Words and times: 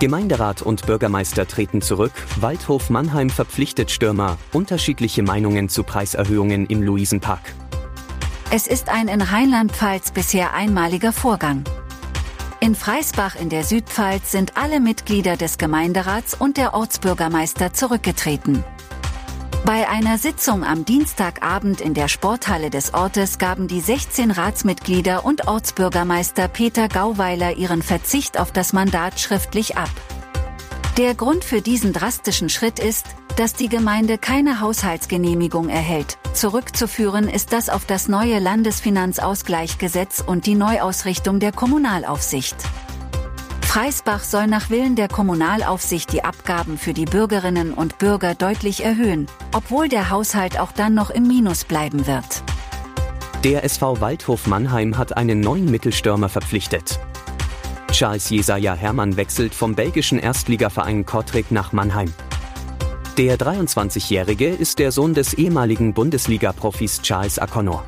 Gemeinderat 0.00 0.60
und 0.60 0.86
Bürgermeister 0.86 1.46
treten 1.46 1.80
zurück, 1.80 2.12
Waldhof 2.40 2.90
Mannheim 2.90 3.30
verpflichtet 3.30 3.90
Stürmer, 3.92 4.38
unterschiedliche 4.52 5.22
Meinungen 5.22 5.68
zu 5.68 5.84
Preiserhöhungen 5.84 6.66
im 6.66 6.82
Luisenpark. 6.82 7.54
Es 8.50 8.66
ist 8.66 8.88
ein 8.88 9.08
in 9.08 9.22
Rheinland-Pfalz 9.22 10.10
bisher 10.10 10.52
einmaliger 10.52 11.12
Vorgang. 11.12 11.64
In 12.60 12.74
Freisbach 12.74 13.36
in 13.36 13.50
der 13.50 13.62
Südpfalz 13.62 14.32
sind 14.32 14.56
alle 14.56 14.80
Mitglieder 14.80 15.36
des 15.36 15.58
Gemeinderats 15.58 16.34
und 16.34 16.56
der 16.56 16.74
Ortsbürgermeister 16.74 17.72
zurückgetreten. 17.72 18.64
Bei 19.64 19.88
einer 19.88 20.18
Sitzung 20.18 20.62
am 20.62 20.84
Dienstagabend 20.84 21.80
in 21.80 21.94
der 21.94 22.08
Sporthalle 22.08 22.68
des 22.68 22.92
Ortes 22.92 23.38
gaben 23.38 23.66
die 23.66 23.80
16 23.80 24.30
Ratsmitglieder 24.30 25.24
und 25.24 25.48
Ortsbürgermeister 25.48 26.48
Peter 26.48 26.86
Gauweiler 26.88 27.56
ihren 27.56 27.80
Verzicht 27.80 28.38
auf 28.38 28.52
das 28.52 28.74
Mandat 28.74 29.20
schriftlich 29.20 29.78
ab. 29.78 29.88
Der 30.98 31.14
Grund 31.14 31.44
für 31.46 31.62
diesen 31.62 31.94
drastischen 31.94 32.50
Schritt 32.50 32.78
ist, 32.78 33.06
dass 33.36 33.54
die 33.54 33.70
Gemeinde 33.70 34.18
keine 34.18 34.60
Haushaltsgenehmigung 34.60 35.70
erhält. 35.70 36.18
Zurückzuführen 36.34 37.26
ist 37.26 37.54
das 37.54 37.70
auf 37.70 37.86
das 37.86 38.06
neue 38.06 38.40
Landesfinanzausgleichgesetz 38.40 40.22
und 40.24 40.44
die 40.44 40.56
Neuausrichtung 40.56 41.40
der 41.40 41.52
Kommunalaufsicht. 41.52 42.56
Freisbach 43.74 44.22
soll 44.22 44.46
nach 44.46 44.70
Willen 44.70 44.94
der 44.94 45.08
Kommunalaufsicht 45.08 46.12
die 46.12 46.22
Abgaben 46.22 46.78
für 46.78 46.92
die 46.92 47.06
Bürgerinnen 47.06 47.74
und 47.74 47.98
Bürger 47.98 48.36
deutlich 48.36 48.84
erhöhen, 48.84 49.26
obwohl 49.52 49.88
der 49.88 50.10
Haushalt 50.10 50.60
auch 50.60 50.70
dann 50.70 50.94
noch 50.94 51.10
im 51.10 51.26
Minus 51.26 51.64
bleiben 51.64 52.06
wird. 52.06 52.44
Der 53.42 53.64
SV 53.64 54.00
Waldhof 54.00 54.46
Mannheim 54.46 54.96
hat 54.96 55.16
einen 55.16 55.40
neuen 55.40 55.68
Mittelstürmer 55.68 56.28
verpflichtet. 56.28 57.00
Charles 57.90 58.30
Jesaja 58.30 58.74
Hermann 58.74 59.16
wechselt 59.16 59.52
vom 59.52 59.74
belgischen 59.74 60.20
Erstligaverein 60.20 61.04
Kortrijk 61.04 61.50
nach 61.50 61.72
Mannheim. 61.72 62.14
Der 63.18 63.36
23-Jährige 63.36 64.50
ist 64.50 64.78
der 64.78 64.92
Sohn 64.92 65.14
des 65.14 65.34
ehemaligen 65.34 65.94
Bundesliga-Profis 65.94 67.02
Charles 67.02 67.40
Akonor. 67.40 67.84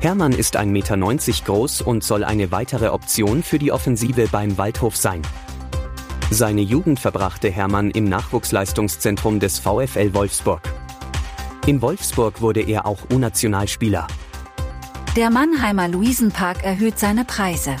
Hermann 0.00 0.32
ist 0.32 0.58
1,90 0.58 0.66
Meter 0.66 1.44
groß 1.44 1.80
und 1.80 2.04
soll 2.04 2.22
eine 2.22 2.52
weitere 2.52 2.88
Option 2.88 3.42
für 3.42 3.58
die 3.58 3.72
Offensive 3.72 4.28
beim 4.30 4.58
Waldhof 4.58 4.96
sein. 4.96 5.22
Seine 6.30 6.60
Jugend 6.60 7.00
verbrachte 7.00 7.50
Hermann 7.50 7.90
im 7.90 8.04
Nachwuchsleistungszentrum 8.04 9.40
des 9.40 9.58
VfL 9.58 10.12
Wolfsburg. 10.12 10.60
In 11.66 11.80
Wolfsburg 11.82 12.40
wurde 12.40 12.60
er 12.60 12.84
auch 12.84 12.98
U-Nationalspieler. 13.12 14.06
Der 15.16 15.30
Mannheimer 15.30 15.88
Luisenpark 15.88 16.62
erhöht 16.62 16.98
seine 16.98 17.24
Preise. 17.24 17.76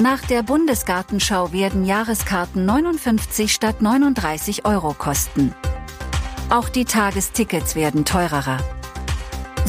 Nach 0.00 0.20
der 0.20 0.44
Bundesgartenschau 0.44 1.52
werden 1.52 1.84
Jahreskarten 1.84 2.64
59 2.64 3.52
statt 3.52 3.82
39 3.82 4.64
Euro 4.64 4.94
kosten. 4.94 5.52
Auch 6.48 6.68
die 6.68 6.84
Tagestickets 6.84 7.74
werden 7.74 8.04
teurer. 8.04 8.58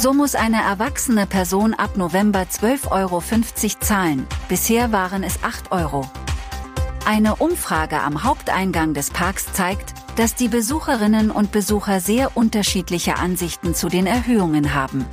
So 0.01 0.13
muss 0.13 0.33
eine 0.33 0.61
erwachsene 0.61 1.25
Person 1.25 1.73
ab 1.73 1.97
November 1.97 2.43
12,50 2.43 2.89
Euro 2.89 3.21
zahlen, 3.81 4.27
bisher 4.47 4.93
waren 4.93 5.23
es 5.23 5.43
8 5.43 5.73
Euro. 5.73 6.09
Eine 7.05 7.35
Umfrage 7.35 7.99
am 7.99 8.23
Haupteingang 8.23 8.93
des 8.93 9.09
Parks 9.09 9.51
zeigt, 9.51 9.93
dass 10.15 10.35
die 10.35 10.47
Besucherinnen 10.47 11.31
und 11.31 11.51
Besucher 11.51 11.99
sehr 11.99 12.37
unterschiedliche 12.37 13.17
Ansichten 13.17 13.75
zu 13.75 13.89
den 13.89 14.07
Erhöhungen 14.07 14.73
haben. 14.73 15.05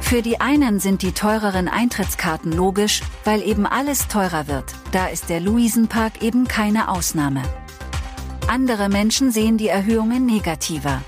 Für 0.00 0.22
die 0.22 0.40
einen 0.40 0.80
sind 0.80 1.02
die 1.02 1.12
teureren 1.12 1.68
Eintrittskarten 1.68 2.50
logisch, 2.50 3.00
weil 3.22 3.42
eben 3.42 3.64
alles 3.64 4.08
teurer 4.08 4.48
wird, 4.48 4.74
da 4.90 5.06
ist 5.06 5.28
der 5.28 5.38
Luisenpark 5.38 6.20
eben 6.20 6.48
keine 6.48 6.88
Ausnahme. 6.88 7.42
Andere 8.48 8.88
Menschen 8.88 9.30
sehen 9.30 9.56
die 9.56 9.68
Erhöhungen 9.68 10.26
negativer. 10.26 11.00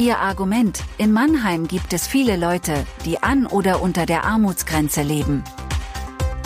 Ihr 0.00 0.20
Argument, 0.20 0.84
in 0.96 1.12
Mannheim 1.12 1.66
gibt 1.66 1.92
es 1.92 2.06
viele 2.06 2.36
Leute, 2.36 2.86
die 3.04 3.20
an 3.20 3.46
oder 3.46 3.82
unter 3.82 4.06
der 4.06 4.24
Armutsgrenze 4.24 5.02
leben. 5.02 5.42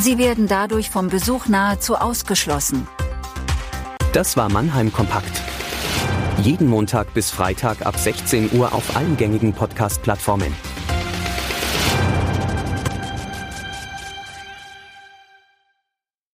Sie 0.01 0.17
werden 0.17 0.49
dadurch 0.49 0.89
vom 0.89 1.11
Besuch 1.11 1.49
nahezu 1.49 1.97
ausgeschlossen. 1.97 2.89
Das 4.15 4.39
war 4.39 4.49
Mannheim 4.49 4.91
Kompakt. 4.91 5.43
Jeden 6.39 6.67
Montag 6.67 7.13
bis 7.13 7.31
Freitag 7.31 7.85
ab 7.85 7.99
16 7.99 8.53
Uhr 8.53 8.73
auf 8.73 8.97
allen 8.97 9.19
gängigen 9.19 9.53
Podcast-Plattformen. 9.53 10.55